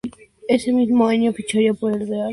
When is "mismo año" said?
0.73-1.31